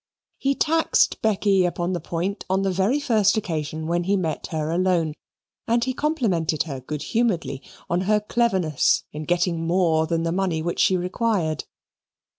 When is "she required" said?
10.79-11.65